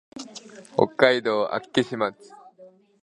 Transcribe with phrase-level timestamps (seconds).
[0.75, 2.15] 北海道厚岸町